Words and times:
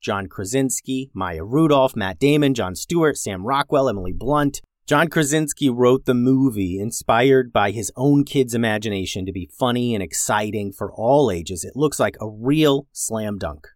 John 0.00 0.26
Krasinski, 0.26 1.10
Maya 1.12 1.44
Rudolph, 1.44 1.96
Matt 1.96 2.18
Damon, 2.18 2.54
Jon 2.54 2.74
Stewart, 2.74 3.16
Sam 3.16 3.44
Rockwell, 3.44 3.88
Emily 3.88 4.12
Blunt. 4.12 4.60
John 4.86 5.08
Krasinski 5.08 5.68
wrote 5.68 6.06
the 6.06 6.14
movie 6.14 6.80
inspired 6.80 7.52
by 7.52 7.72
his 7.72 7.92
own 7.94 8.24
kid's 8.24 8.54
imagination 8.54 9.26
to 9.26 9.32
be 9.32 9.50
funny 9.58 9.94
and 9.94 10.02
exciting 10.02 10.72
for 10.72 10.92
all 10.92 11.30
ages. 11.30 11.62
It 11.62 11.76
looks 11.76 12.00
like 12.00 12.16
a 12.20 12.28
real 12.28 12.86
slam 12.92 13.36
dunk. 13.36 13.66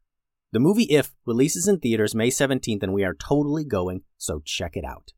The 0.53 0.61
movie 0.61 0.84
If 0.84 1.12
releases 1.27 1.69
in 1.69 1.81
theaters 1.81 2.14
May 2.14 2.29
17th, 2.29 2.83
and 2.83 2.92
we 2.92 3.05
are 3.05 3.14
totally 3.14 3.64
going, 3.64 4.03
so 4.17 4.41
check 4.45 4.77
it 4.77 4.84
out. 4.84 5.12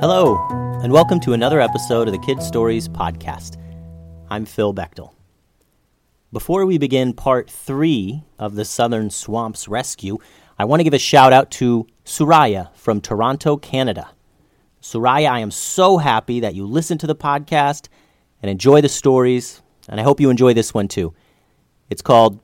Hello, 0.00 0.65
and 0.86 0.92
welcome 0.92 1.18
to 1.18 1.32
another 1.32 1.60
episode 1.60 2.06
of 2.06 2.12
the 2.12 2.20
Kids 2.20 2.46
Stories 2.46 2.86
Podcast. 2.86 3.60
I'm 4.30 4.44
Phil 4.44 4.72
Bechtel. 4.72 5.14
Before 6.32 6.64
we 6.64 6.78
begin 6.78 7.12
part 7.12 7.50
three 7.50 8.22
of 8.38 8.54
the 8.54 8.64
Southern 8.64 9.10
Swamps 9.10 9.66
Rescue, 9.66 10.18
I 10.60 10.64
want 10.64 10.78
to 10.78 10.84
give 10.84 10.94
a 10.94 10.98
shout 11.00 11.32
out 11.32 11.50
to 11.50 11.88
Suraya 12.04 12.72
from 12.76 13.00
Toronto, 13.00 13.56
Canada. 13.56 14.10
Suraya, 14.80 15.28
I 15.28 15.40
am 15.40 15.50
so 15.50 15.98
happy 15.98 16.38
that 16.38 16.54
you 16.54 16.64
listen 16.64 16.98
to 16.98 17.08
the 17.08 17.16
podcast 17.16 17.88
and 18.40 18.48
enjoy 18.48 18.80
the 18.80 18.88
stories, 18.88 19.62
and 19.88 19.98
I 19.98 20.04
hope 20.04 20.20
you 20.20 20.30
enjoy 20.30 20.54
this 20.54 20.72
one 20.72 20.86
too. 20.86 21.12
It's 21.90 22.00
called 22.00 22.38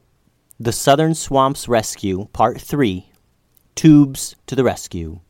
The 0.59 0.73
Southern 0.73 1.15
Swamps 1.15 1.69
Rescue, 1.69 2.27
Part 2.33 2.61
3 2.61 3.09
Tubes 3.77 4.35
to 4.49 4.57
the 4.57 4.65
Rescue. 4.65 5.21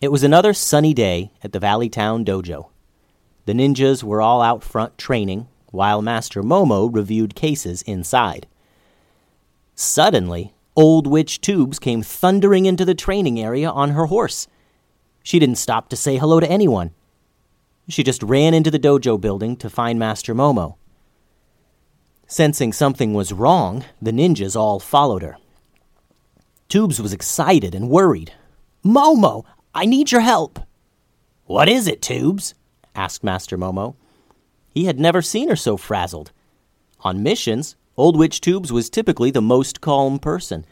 It 0.00 0.10
was 0.10 0.22
another 0.22 0.54
sunny 0.54 0.94
day 0.94 1.30
at 1.44 1.52
the 1.52 1.58
Valley 1.58 1.90
Town 1.90 2.24
Dojo. 2.24 2.70
The 3.44 3.52
ninjas 3.52 4.02
were 4.02 4.22
all 4.22 4.40
out 4.40 4.64
front 4.64 4.96
training, 4.96 5.46
while 5.72 6.00
Master 6.00 6.42
Momo 6.42 6.88
reviewed 6.92 7.34
cases 7.34 7.82
inside. 7.82 8.46
Suddenly, 9.74 10.54
Old 10.74 11.06
Witch 11.06 11.42
Tubes 11.42 11.78
came 11.78 12.02
thundering 12.02 12.64
into 12.64 12.86
the 12.86 12.94
training 12.94 13.38
area 13.38 13.68
on 13.68 13.90
her 13.90 14.06
horse. 14.06 14.46
She 15.22 15.38
didn't 15.38 15.58
stop 15.58 15.90
to 15.90 15.96
say 15.96 16.16
hello 16.16 16.40
to 16.40 16.50
anyone. 16.50 16.92
She 17.86 18.02
just 18.02 18.22
ran 18.22 18.54
into 18.54 18.70
the 18.70 18.78
dojo 18.78 19.20
building 19.20 19.54
to 19.56 19.68
find 19.68 19.98
Master 19.98 20.34
Momo. 20.34 20.76
Sensing 22.26 22.72
something 22.72 23.12
was 23.12 23.34
wrong, 23.34 23.84
the 24.00 24.12
ninjas 24.12 24.56
all 24.56 24.80
followed 24.80 25.20
her. 25.20 25.36
Tubes 26.70 27.02
was 27.02 27.12
excited 27.12 27.74
and 27.74 27.90
worried. 27.90 28.32
Momo, 28.82 29.44
I 29.80 29.86
need 29.86 30.12
your 30.12 30.20
help. 30.20 30.60
What 31.46 31.66
is 31.66 31.88
it, 31.88 32.02
Tubes? 32.02 32.54
asked 32.94 33.24
Master 33.24 33.56
Momo. 33.56 33.94
He 34.68 34.84
had 34.84 35.00
never 35.00 35.22
seen 35.22 35.48
her 35.48 35.56
so 35.56 35.78
frazzled. 35.78 36.32
On 37.00 37.22
missions, 37.22 37.76
Old 37.96 38.18
Witch 38.18 38.42
Tubes 38.42 38.70
was 38.70 38.90
typically 38.90 39.30
the 39.30 39.40
most 39.40 39.80
calm 39.80 40.18
person, 40.18 40.66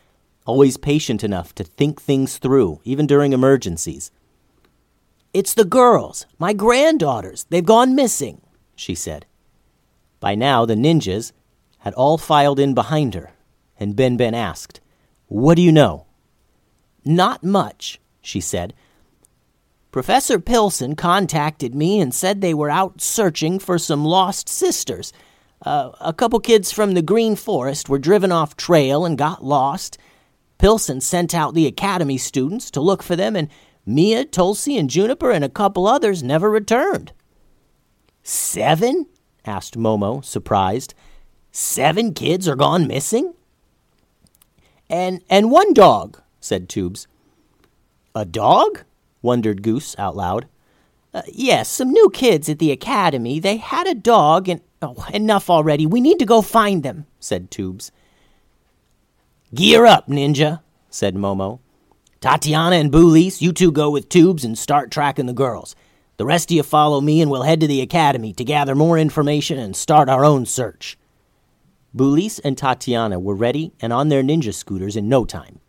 always 0.45 0.77
patient 0.77 1.25
enough 1.25 1.55
to 1.55 1.65
think 1.65 2.03
things 2.03 2.37
through, 2.37 2.83
even 2.85 3.07
during 3.07 3.33
emergencies. 3.33 4.11
It's 5.33 5.55
the 5.55 5.65
girls, 5.65 6.27
my 6.39 6.53
granddaughters. 6.53 7.47
They've 7.49 7.65
gone 7.65 7.95
missing, 7.95 8.43
she 8.77 8.95
said. 8.95 9.25
By 10.21 10.35
now, 10.35 10.67
the 10.67 10.75
ninjas 10.75 11.33
had 11.79 11.95
all 11.95 12.19
filed 12.19 12.61
in 12.61 12.75
behind 12.75 13.15
her, 13.15 13.31
and 13.81 13.97
Ben 13.97 14.19
Ben 14.19 14.35
asked, 14.35 14.83
What 15.29 15.55
do 15.55 15.63
you 15.63 15.73
know? 15.73 16.05
Not 17.07 17.43
much, 17.43 17.99
she 18.21 18.43
said, 18.43 18.75
Professor 19.91 20.39
Pilson 20.39 20.97
contacted 20.97 21.75
me 21.75 22.01
and 22.01 22.15
said 22.15 22.41
they 22.41 22.55
were 22.55 22.71
out 22.71 23.01
searching 23.01 23.59
for 23.59 23.79
some 23.79 24.05
lost 24.05 24.49
sisters. 24.49 25.13
Uh, 25.65 25.93
a 26.01 26.13
couple 26.13 26.39
kids 26.41 26.71
from 26.71 26.93
the 26.95 27.03
Green 27.03 27.35
Forest 27.35 27.89
were 27.89 27.99
driven 27.99 28.31
off 28.31 28.57
trail 28.57 29.05
and 29.05 29.17
got 29.17 29.45
lost. 29.45 29.99
Pilson 30.59 31.01
sent 31.01 31.35
out 31.35 31.55
the 31.55 31.67
academy 31.67 32.19
students 32.19 32.71
to 32.73 32.81
look 32.81 33.03
for 33.03 33.17
them, 33.17 33.35
and 33.35 33.49
Mia, 33.87 34.25
Tulsi, 34.25 34.77
and 34.77 34.91
Juniper 34.91 35.31
and 35.31 35.45
a 35.45 35.49
couple 35.49 35.87
others 35.87 36.23
never 36.23 36.51
returned. 36.51 37.13
Seven? 38.23 39.07
asked 39.47 39.79
Momo, 39.79 40.23
surprised. 40.23 40.93
Seven 41.51 42.13
kids 42.13 42.47
are 42.47 42.57
gone 42.57 42.87
missing? 42.87 43.33
And 44.91 45.23
and 45.31 45.51
one 45.51 45.73
dog, 45.73 46.21
said 46.41 46.69
Tubes. 46.69 47.07
A 48.15 48.25
dog? 48.25 48.85
Wondered 49.23 49.63
Goose 49.63 49.95
out 49.99 50.17
loud. 50.17 50.47
Uh, 51.13 51.23
yes, 51.27 51.69
some 51.69 51.91
new 51.91 52.11
kids 52.11 52.49
at 52.49 52.59
the 52.59 52.71
academy. 52.71 53.41
They 53.41 53.57
had 53.57 53.87
a 53.87 53.95
dog 53.95 54.49
and. 54.49 54.61
Oh, 54.81 55.05
enough 55.13 55.51
already. 55.51 55.87
We 55.87 56.01
need 56.01 56.21
to 56.21 56.25
go 56.25 56.41
find 56.41 56.85
them, 56.85 57.07
said 57.19 57.51
Tubes. 57.51 57.91
Gear 59.53 59.87
up, 59.87 60.07
Ninja, 60.07 60.61
said 60.89 61.17
Momo. 61.17 61.59
Tatiana 62.21 62.77
and 62.77 62.93
Boolies, 62.93 63.43
you 63.43 63.53
two 63.53 63.73
go 63.73 63.91
with 63.91 64.09
Tubes 64.09 64.45
and 64.45 64.57
start 64.57 64.91
tracking 64.91 65.27
the 65.27 65.33
girls. 65.33 65.75
The 66.17 66.27
rest 66.27 66.51
of 66.51 66.57
you 66.57 66.63
follow 66.63 67.01
me 67.01 67.21
and 67.21 67.31
we'll 67.31 67.43
head 67.43 67.61
to 67.61 67.67
the 67.67 67.81
academy 67.81 68.33
to 68.35 68.45
gather 68.45 68.75
more 68.75 68.99
information 68.99 69.59
and 69.59 69.75
start 69.75 70.09
our 70.09 70.25
own 70.25 70.47
search. 70.47 70.99
Boolies 71.95 72.39
and 72.41 72.59
Tatiana 72.59 73.19
were 73.19 73.35
ready 73.35 73.73
and 73.81 73.93
on 73.93 74.09
their 74.09 74.23
ninja 74.23 74.53
scooters 74.53 74.97
in 74.97 75.09
no 75.09 75.25
time. 75.25 75.61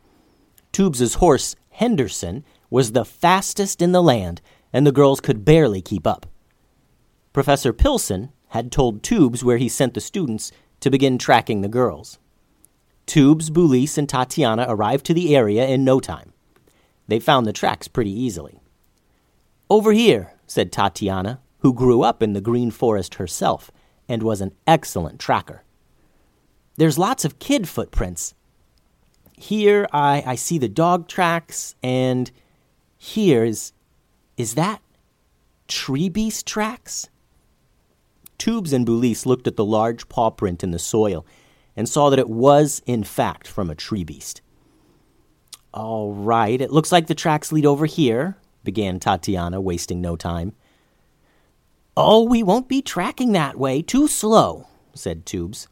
Tubes's 0.72 1.16
horse, 1.16 1.56
Henderson, 1.70 2.44
was 2.69 2.91
the 2.91 3.06
fastest 3.06 3.81
in 3.81 3.91
the 3.91 4.03
land, 4.03 4.41
and 4.72 4.85
the 4.85 4.91
girls 4.91 5.19
could 5.19 5.46
barely 5.46 5.81
keep 5.81 6.06
up. 6.06 6.25
Professor 7.34 7.74
Pilson 7.74 8.31
had 8.50 8.72
told 8.72 9.03
Tubes 9.03 9.44
where 9.44 9.57
he 9.57 9.69
sent 9.69 9.94
the 9.94 10.02
students 10.02 10.52
to 10.80 10.90
begin 10.90 11.18
tracking 11.18 11.62
the 11.62 11.68
girls. 11.68 12.19
Tubes, 13.06 13.50
Bulis, 13.50 13.97
and 13.97 14.07
Tatiana 14.07 14.66
arrived 14.68 15.06
to 15.07 15.13
the 15.13 15.35
area 15.35 15.68
in 15.68 15.84
no 15.84 16.00
time. 16.00 16.34
They 17.07 17.19
found 17.19 17.46
the 17.46 17.53
tracks 17.53 17.88
pretty 17.88 18.12
easily. 18.12 18.59
Over 19.69 19.94
here, 19.94 20.34
said 20.46 20.72
Tatiana, 20.72 21.40
who 21.59 21.74
grew 21.74 22.03
up 22.03 22.24
in 22.24 22.34
the 22.34 22.41
Green 22.41 22.72
Forest 22.72 23.16
herself 23.16 23.72
and 24.07 24.24
was 24.24 24.41
an 24.41 24.53
excellent 24.66 25.19
tracker. 25.19 25.63
There's 26.77 26.98
lots 26.98 27.25
of 27.25 27.39
kid 27.39 27.68
footprints. 27.68 28.33
Here 29.38 29.88
I, 29.92 30.24
I 30.25 30.36
see 30.36 30.57
the 30.57 30.69
dog 30.69 31.07
tracks 31.07 31.75
and 31.83 32.31
here 33.00 33.44
is 33.44 33.72
is 34.38 34.54
that 34.56 34.81
tree 35.68 36.10
beast 36.10 36.46
tracks? 36.46 37.10
Tubes 38.38 38.72
and 38.72 38.86
Boolice 38.86 39.25
looked 39.25 39.48
at 39.48 39.56
the 39.56 39.66
large 39.66 40.07
paw 40.07 40.30
print 40.30 40.63
in 40.63 40.72
the 40.72 40.80
soil 40.80 41.25
and 41.75 41.90
saw 41.90 42.10
that 42.10 42.19
it 42.19 42.30
was, 42.30 42.81
in 42.86 43.04
fact, 43.04 43.48
from 43.48 43.69
a 43.69 43.75
tree 43.75 44.04
beast. 44.04 44.42
All 45.74 46.13
right, 46.13 46.60
it 46.60 46.72
looks 46.72 46.92
like 46.92 47.07
the 47.07 47.16
tracks 47.16 47.51
lead 47.51 47.66
over 47.66 47.86
here, 47.86 48.38
began 48.63 49.00
Tatiana, 49.00 49.60
wasting 49.60 50.02
no 50.02 50.16
time. 50.16 50.54
Oh, 51.95 52.24
we 52.24 52.44
won't 52.44 52.69
be 52.69 52.81
tracking 52.81 53.34
that 53.34 53.57
way. 53.57 53.81
Too 53.81 54.07
slow, 54.07 54.68
said 54.94 55.25
Tubes. 55.25 55.68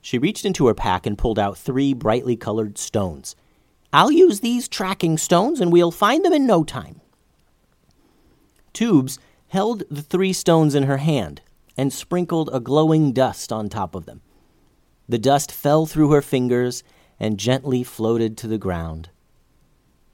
She 0.00 0.18
reached 0.18 0.44
into 0.44 0.66
her 0.66 0.74
pack 0.74 1.06
and 1.06 1.16
pulled 1.16 1.38
out 1.38 1.56
three 1.56 1.92
brightly 1.94 2.36
colored 2.36 2.78
stones. 2.78 3.36
I'll 3.92 4.12
use 4.12 4.40
these 4.40 4.68
tracking 4.68 5.18
stones 5.18 5.60
and 5.60 5.70
we'll 5.70 5.90
find 5.90 6.24
them 6.24 6.32
in 6.32 6.46
no 6.46 6.64
time. 6.64 7.00
Tubes 8.72 9.18
held 9.48 9.82
the 9.90 10.02
three 10.02 10.32
stones 10.32 10.74
in 10.74 10.84
her 10.84 10.96
hand 10.96 11.42
and 11.76 11.92
sprinkled 11.92 12.48
a 12.52 12.60
glowing 12.60 13.12
dust 13.12 13.52
on 13.52 13.68
top 13.68 13.94
of 13.94 14.06
them. 14.06 14.22
The 15.08 15.18
dust 15.18 15.52
fell 15.52 15.84
through 15.84 16.10
her 16.12 16.22
fingers 16.22 16.82
and 17.20 17.38
gently 17.38 17.82
floated 17.82 18.38
to 18.38 18.48
the 18.48 18.58
ground. 18.58 19.10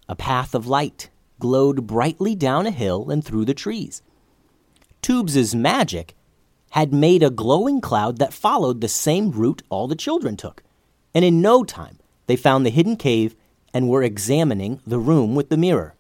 A 0.09 0.17
path 0.17 0.55
of 0.55 0.67
light 0.67 1.11
glowed 1.39 1.87
brightly 1.87 2.35
down 2.35 2.67
a 2.67 2.73
hill 2.73 3.11
and 3.11 3.25
through 3.25 3.45
the 3.45 3.55
trees. 3.55 4.03
Tubes's 5.03 5.55
magic 5.55 6.17
had 6.71 6.93
made 6.93 7.23
a 7.23 7.31
glowing 7.31 7.81
cloud 7.81 8.19
that 8.19 8.33
followed 8.35 8.81
the 8.81 8.89
same 8.89 9.31
route 9.31 9.63
all 9.69 9.87
the 9.87 9.95
children 9.95 10.37
took, 10.37 10.63
and 11.15 11.25
in 11.25 11.41
no 11.41 11.63
time 11.65 11.99
they 12.27 12.37
found 12.37 12.67
the 12.67 12.71
hidden 12.71 12.97
cave 12.97 13.37
and 13.73 13.89
were 13.89 14.03
examining 14.03 14.81
the 14.87 14.99
room 14.99 15.35
with 15.35 15.49
the 15.49 15.57
mirror. 15.57 15.95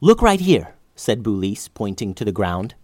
Look 0.00 0.20
right 0.20 0.40
here, 0.40 0.74
said 0.94 1.22
Boulise, 1.22 1.68
pointing 1.72 2.14
to 2.14 2.24
the 2.24 2.32
ground. 2.32 2.74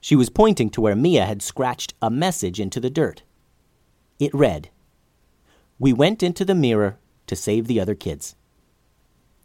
She 0.00 0.16
was 0.16 0.30
pointing 0.30 0.70
to 0.70 0.80
where 0.80 0.96
Mia 0.96 1.24
had 1.24 1.42
scratched 1.42 1.94
a 2.00 2.10
message 2.10 2.60
into 2.60 2.80
the 2.80 2.90
dirt. 2.90 3.22
It 4.18 4.34
read, 4.34 4.70
We 5.78 5.92
went 5.92 6.22
into 6.22 6.44
the 6.44 6.54
mirror 6.54 6.98
to 7.26 7.36
save 7.36 7.66
the 7.66 7.80
other 7.80 7.94
kids. 7.94 8.34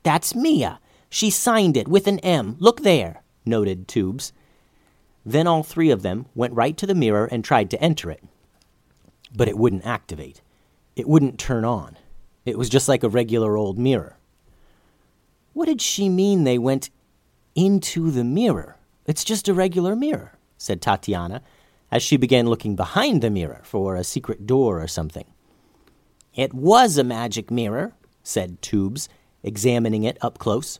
That's 0.04 0.36
Mia. 0.36 0.80
She 1.10 1.30
signed 1.30 1.78
it 1.78 1.88
with 1.88 2.08
an 2.08 2.20
M. 2.20 2.56
Look 2.60 2.82
there, 2.82 3.22
noted 3.46 3.88
Tubes. 3.88 4.34
Then 5.26 5.48
all 5.48 5.64
three 5.64 5.90
of 5.90 6.02
them 6.02 6.26
went 6.36 6.54
right 6.54 6.78
to 6.78 6.88
the 6.88 6.96
mirror 6.96 7.26
and 7.26 7.44
tried 7.44 7.70
to 7.72 7.82
enter 7.82 8.10
it. 8.10 8.24
But 9.36 9.48
it 9.48 9.58
wouldn't 9.58 9.86
activate. 9.86 10.42
It 10.96 11.08
wouldn't 11.08 11.40
turn 11.40 11.66
on. 11.66 11.98
It 12.48 12.58
was 12.58 12.70
just 12.70 12.88
like 12.88 13.04
a 13.04 13.10
regular 13.10 13.58
old 13.58 13.78
mirror. 13.78 14.18
What 15.54 15.66
did 15.66 15.82
she 15.82 16.10
mean 16.10 16.44
they 16.44 16.58
went 16.58 16.90
into 17.56 18.10
the 18.10 18.24
mirror? 18.24 18.78
It's 19.06 19.24
just 19.24 19.48
a 19.48 19.54
regular 19.54 19.96
mirror 19.96 20.38
said 20.58 20.82
Tatiana, 20.82 21.42
as 21.92 22.04
she 22.04 22.18
began 22.18 22.48
looking 22.48 22.76
behind 22.76 23.22
the 23.22 23.30
mirror 23.30 23.62
for 23.64 23.96
a 23.96 24.04
secret 24.04 24.46
door 24.46 24.82
or 24.82 24.88
something. 24.88 25.26
It 26.36 26.54
was 26.54 26.98
a 26.98 27.04
magic 27.04 27.50
mirror, 27.50 27.94
said 28.24 28.62
Tubes, 28.62 29.08
examining 29.44 30.04
it 30.04 30.18
up 30.22 30.38
close. 30.38 30.80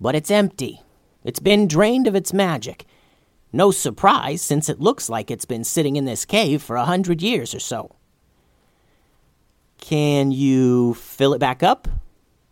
But 0.00 0.14
it's 0.14 0.30
empty. 0.30 0.82
It's 1.24 1.40
been 1.40 1.68
drained 1.68 2.06
of 2.06 2.16
its 2.16 2.32
magic. 2.32 2.84
No 3.52 3.70
surprise, 3.70 4.42
since 4.42 4.68
it 4.68 4.80
looks 4.80 5.08
like 5.08 5.30
it's 5.30 5.44
been 5.44 5.64
sitting 5.64 5.96
in 5.96 6.06
this 6.06 6.24
cave 6.24 6.62
for 6.62 6.76
a 6.76 6.86
hundred 6.86 7.22
years 7.22 7.54
or 7.54 7.60
so. 7.60 7.94
Can 9.82 10.30
you 10.30 10.94
fill 10.94 11.34
it 11.34 11.40
back 11.40 11.64
up? 11.64 11.88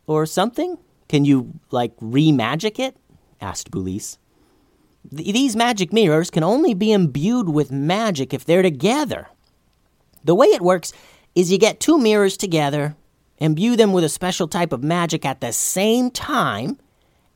Or 0.08 0.26
something? 0.26 0.78
Can 1.08 1.24
you, 1.24 1.60
like, 1.70 1.92
re 2.00 2.32
magic 2.32 2.80
it? 2.80 2.96
asked 3.40 3.70
Boulise. 3.70 4.18
These 5.12 5.54
magic 5.54 5.92
mirrors 5.92 6.28
can 6.28 6.42
only 6.42 6.74
be 6.74 6.90
imbued 6.90 7.48
with 7.48 7.70
magic 7.70 8.34
if 8.34 8.44
they're 8.44 8.62
together. 8.62 9.28
The 10.24 10.34
way 10.34 10.48
it 10.48 10.60
works 10.60 10.92
is 11.36 11.52
you 11.52 11.56
get 11.56 11.78
two 11.78 11.98
mirrors 11.98 12.36
together, 12.36 12.96
imbue 13.38 13.76
them 13.76 13.92
with 13.92 14.02
a 14.02 14.08
special 14.08 14.48
type 14.48 14.72
of 14.72 14.82
magic 14.82 15.24
at 15.24 15.40
the 15.40 15.52
same 15.52 16.10
time, 16.10 16.78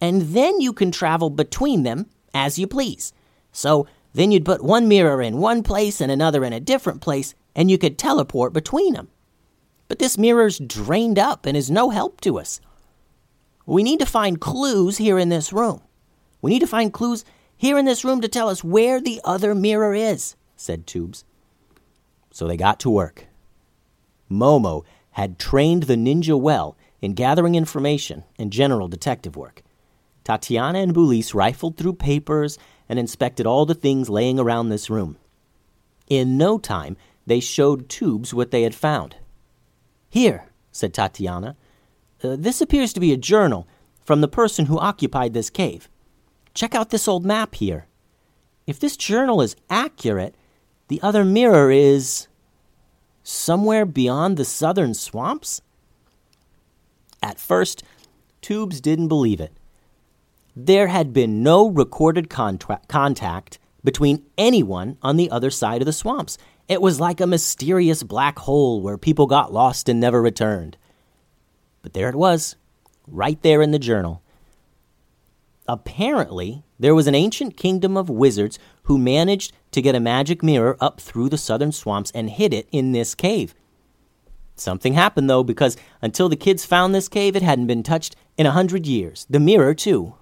and 0.00 0.22
then 0.22 0.60
you 0.60 0.72
can 0.72 0.90
travel 0.90 1.30
between 1.30 1.84
them 1.84 2.10
as 2.34 2.58
you 2.58 2.66
please. 2.66 3.12
So 3.52 3.86
then 4.12 4.32
you'd 4.32 4.44
put 4.44 4.64
one 4.64 4.88
mirror 4.88 5.22
in 5.22 5.38
one 5.38 5.62
place 5.62 6.00
and 6.00 6.10
another 6.10 6.44
in 6.44 6.52
a 6.52 6.58
different 6.58 7.00
place, 7.00 7.36
and 7.54 7.70
you 7.70 7.78
could 7.78 7.96
teleport 7.96 8.52
between 8.52 8.94
them. 8.94 9.08
But 9.88 9.98
this 9.98 10.18
mirror's 10.18 10.58
drained 10.58 11.18
up 11.18 11.46
and 11.46 11.56
is 11.56 11.70
no 11.70 11.90
help 11.90 12.20
to 12.22 12.38
us. 12.38 12.60
We 13.66 13.82
need 13.82 14.00
to 14.00 14.06
find 14.06 14.40
clues 14.40 14.98
here 14.98 15.18
in 15.18 15.28
this 15.28 15.52
room. 15.52 15.80
We 16.42 16.50
need 16.50 16.60
to 16.60 16.66
find 16.66 16.92
clues 16.92 17.24
here 17.56 17.78
in 17.78 17.84
this 17.84 18.04
room 18.04 18.20
to 18.20 18.28
tell 18.28 18.48
us 18.48 18.62
where 18.62 19.00
the 19.00 19.20
other 19.24 19.54
mirror 19.54 19.94
is, 19.94 20.36
said 20.56 20.86
Tubes. 20.86 21.24
So 22.30 22.46
they 22.46 22.56
got 22.56 22.80
to 22.80 22.90
work. 22.90 23.26
Momo 24.30 24.84
had 25.12 25.38
trained 25.38 25.84
the 25.84 25.94
ninja 25.94 26.38
well 26.38 26.76
in 27.00 27.14
gathering 27.14 27.54
information 27.54 28.24
and 28.38 28.52
general 28.52 28.88
detective 28.88 29.36
work. 29.36 29.62
Tatiana 30.24 30.80
and 30.80 30.94
Bulis 30.94 31.34
rifled 31.34 31.76
through 31.76 31.94
papers 31.94 32.58
and 32.88 32.98
inspected 32.98 33.46
all 33.46 33.66
the 33.66 33.74
things 33.74 34.10
laying 34.10 34.38
around 34.38 34.68
this 34.68 34.90
room. 34.90 35.16
In 36.08 36.36
no 36.36 36.58
time, 36.58 36.96
they 37.26 37.40
showed 37.40 37.88
Tubes 37.88 38.34
what 38.34 38.50
they 38.50 38.62
had 38.62 38.74
found. 38.74 39.16
Here, 40.14 40.44
said 40.70 40.94
Tatiana, 40.94 41.56
uh, 42.22 42.36
this 42.38 42.60
appears 42.60 42.92
to 42.92 43.00
be 43.00 43.12
a 43.12 43.16
journal 43.16 43.66
from 44.04 44.20
the 44.20 44.28
person 44.28 44.66
who 44.66 44.78
occupied 44.78 45.34
this 45.34 45.50
cave. 45.50 45.88
Check 46.54 46.72
out 46.72 46.90
this 46.90 47.08
old 47.08 47.24
map 47.24 47.56
here. 47.56 47.88
If 48.64 48.78
this 48.78 48.96
journal 48.96 49.42
is 49.42 49.56
accurate, 49.68 50.36
the 50.86 51.02
other 51.02 51.24
mirror 51.24 51.72
is 51.72 52.28
somewhere 53.24 53.84
beyond 53.84 54.36
the 54.36 54.44
southern 54.44 54.94
swamps? 54.94 55.62
At 57.20 57.40
first, 57.40 57.82
Tubes 58.40 58.80
didn't 58.80 59.08
believe 59.08 59.40
it. 59.40 59.58
There 60.54 60.86
had 60.86 61.12
been 61.12 61.42
no 61.42 61.68
recorded 61.68 62.30
contra- 62.30 62.82
contact 62.86 63.58
between 63.82 64.24
anyone 64.38 64.96
on 65.02 65.16
the 65.16 65.32
other 65.32 65.50
side 65.50 65.82
of 65.82 65.86
the 65.86 65.92
swamps. 65.92 66.38
It 66.68 66.80
was 66.80 67.00
like 67.00 67.20
a 67.20 67.26
mysterious 67.26 68.02
black 68.02 68.38
hole 68.38 68.80
where 68.80 68.96
people 68.96 69.26
got 69.26 69.52
lost 69.52 69.88
and 69.88 70.00
never 70.00 70.22
returned. 70.22 70.76
But 71.82 71.92
there 71.92 72.08
it 72.08 72.14
was, 72.14 72.56
right 73.06 73.40
there 73.42 73.60
in 73.60 73.70
the 73.70 73.78
journal 73.78 74.22
apparently, 75.66 76.64
there 76.78 76.94
was 76.94 77.06
an 77.06 77.14
ancient 77.14 77.56
kingdom 77.56 77.96
of 77.96 78.10
wizards 78.10 78.58
who 78.84 78.98
managed 78.98 79.52
to 79.72 79.82
get 79.82 79.94
a 79.94 80.00
magic 80.00 80.42
mirror 80.42 80.76
up 80.80 81.00
through 81.00 81.28
the 81.28 81.38
southern 81.38 81.72
swamps 81.72 82.10
and 82.12 82.30
hid 82.30 82.52
it 82.52 82.68
in 82.70 82.92
this 82.92 83.14
cave. 83.14 83.54
Something 84.56 84.92
happened, 84.92 85.28
though, 85.28 85.42
because 85.42 85.76
until 86.00 86.28
the 86.28 86.36
kids 86.36 86.64
found 86.64 86.94
this 86.94 87.08
cave, 87.08 87.34
it 87.34 87.42
hadn't 87.42 87.66
been 87.66 87.82
touched 87.82 88.14
in 88.36 88.46
a 88.46 88.52
hundred 88.52 88.86
years. 88.86 89.26
The 89.28 89.40
mirror, 89.40 89.74
too. 89.74 90.14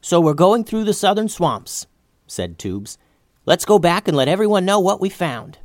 So 0.00 0.20
we're 0.20 0.34
going 0.34 0.64
through 0.64 0.84
the 0.84 0.94
southern 0.94 1.28
swamps, 1.28 1.86
said 2.26 2.58
Tubes. 2.58 2.96
Let's 3.46 3.66
go 3.66 3.78
back 3.78 4.08
and 4.08 4.16
let 4.16 4.28
everyone 4.28 4.64
know 4.64 4.80
what 4.80 5.02
we 5.02 5.10
found. 5.10 5.58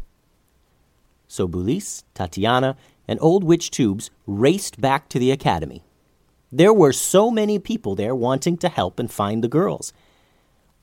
So 1.30 1.48
Bulis, 1.48 2.04
Tatiana, 2.14 2.76
and 3.08 3.18
Old 3.22 3.46
Witch 3.46 3.72
Tubes 3.72 4.12
raced 4.28 4.82
back 4.82 5.08
to 5.10 5.20
the 5.20 5.32
academy. 5.32 5.86
There 6.52 6.74
were 6.74 6.92
so 6.92 7.32
many 7.32 7.58
people 7.58 7.96
there 7.96 8.14
wanting 8.14 8.58
to 8.58 8.70
help 8.70 9.00
and 9.00 9.10
find 9.10 9.42
the 9.42 9.48
girls. 9.48 9.94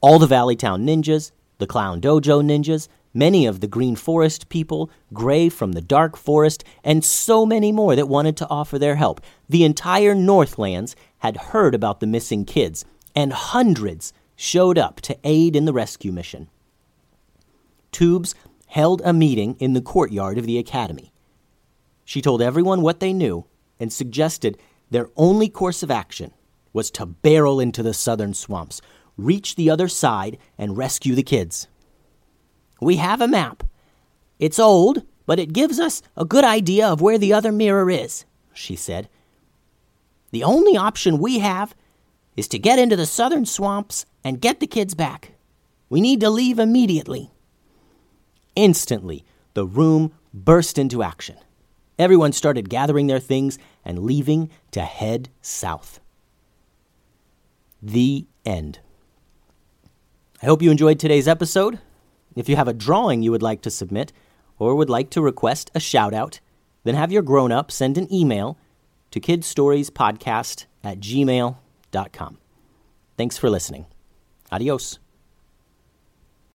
All 0.00 0.18
the 0.18 0.26
Valleytown 0.26 0.84
ninjas, 0.84 1.32
the 1.58 1.66
Clown 1.66 2.00
Dojo 2.00 2.42
ninjas, 2.42 2.88
many 3.12 3.44
of 3.44 3.60
the 3.60 3.66
Green 3.66 3.96
Forest 3.96 4.48
people, 4.48 4.90
Gray 5.12 5.50
from 5.50 5.72
the 5.72 5.82
Dark 5.82 6.16
Forest, 6.16 6.64
and 6.82 7.04
so 7.04 7.44
many 7.44 7.72
more 7.72 7.94
that 7.94 8.08
wanted 8.08 8.38
to 8.38 8.48
offer 8.48 8.78
their 8.78 8.94
help. 8.94 9.20
The 9.50 9.64
entire 9.64 10.14
Northlands 10.14 10.96
had 11.18 11.36
heard 11.36 11.74
about 11.74 12.00
the 12.00 12.06
missing 12.06 12.46
kids, 12.46 12.86
and 13.14 13.34
hundreds 13.34 14.14
showed 14.34 14.78
up 14.78 15.02
to 15.02 15.18
aid 15.24 15.56
in 15.56 15.66
the 15.66 15.72
rescue 15.74 16.12
mission. 16.12 16.48
Tubes 17.96 18.34
held 18.66 19.00
a 19.06 19.14
meeting 19.14 19.56
in 19.58 19.72
the 19.72 19.80
courtyard 19.80 20.36
of 20.36 20.44
the 20.44 20.58
academy. 20.58 21.14
She 22.04 22.20
told 22.20 22.42
everyone 22.42 22.82
what 22.82 23.00
they 23.00 23.14
knew 23.14 23.46
and 23.80 23.90
suggested 23.90 24.58
their 24.90 25.08
only 25.16 25.48
course 25.48 25.82
of 25.82 25.90
action 25.90 26.34
was 26.74 26.90
to 26.90 27.06
barrel 27.06 27.58
into 27.58 27.82
the 27.82 27.94
southern 27.94 28.34
swamps, 28.34 28.82
reach 29.16 29.56
the 29.56 29.70
other 29.70 29.88
side, 29.88 30.36
and 30.58 30.76
rescue 30.76 31.14
the 31.14 31.22
kids. 31.22 31.68
We 32.82 32.96
have 32.96 33.22
a 33.22 33.26
map. 33.26 33.62
It's 34.38 34.58
old, 34.58 35.02
but 35.24 35.38
it 35.38 35.54
gives 35.54 35.80
us 35.80 36.02
a 36.18 36.26
good 36.26 36.44
idea 36.44 36.86
of 36.86 37.00
where 37.00 37.16
the 37.16 37.32
other 37.32 37.50
mirror 37.50 37.88
is, 37.88 38.26
she 38.52 38.76
said. 38.76 39.08
The 40.32 40.44
only 40.44 40.76
option 40.76 41.16
we 41.16 41.38
have 41.38 41.74
is 42.36 42.46
to 42.48 42.58
get 42.58 42.78
into 42.78 42.96
the 42.96 43.06
southern 43.06 43.46
swamps 43.46 44.04
and 44.22 44.38
get 44.38 44.60
the 44.60 44.66
kids 44.66 44.94
back. 44.94 45.32
We 45.88 46.02
need 46.02 46.20
to 46.20 46.28
leave 46.28 46.58
immediately. 46.58 47.30
Instantly, 48.56 49.24
the 49.54 49.66
room 49.66 50.12
burst 50.34 50.78
into 50.78 51.02
action. 51.02 51.36
Everyone 51.98 52.32
started 52.32 52.68
gathering 52.68 53.06
their 53.06 53.20
things 53.20 53.58
and 53.84 54.00
leaving 54.00 54.50
to 54.72 54.80
head 54.80 55.28
south. 55.40 56.00
The 57.82 58.26
end. 58.44 58.80
I 60.42 60.46
hope 60.46 60.62
you 60.62 60.70
enjoyed 60.70 60.98
today's 60.98 61.28
episode. 61.28 61.78
If 62.34 62.48
you 62.48 62.56
have 62.56 62.68
a 62.68 62.74
drawing 62.74 63.22
you 63.22 63.30
would 63.30 63.42
like 63.42 63.62
to 63.62 63.70
submit 63.70 64.12
or 64.58 64.74
would 64.74 64.90
like 64.90 65.10
to 65.10 65.22
request 65.22 65.70
a 65.74 65.80
shout 65.80 66.12
out, 66.12 66.40
then 66.84 66.94
have 66.94 67.12
your 67.12 67.22
grown 67.22 67.52
up 67.52 67.70
send 67.70 67.96
an 67.96 68.12
email 68.12 68.58
to 69.10 69.20
kidstoriespodcast 69.20 70.66
at 70.84 71.00
gmail.com. 71.00 72.38
Thanks 73.16 73.38
for 73.38 73.48
listening. 73.48 73.86
Adios. 74.52 74.98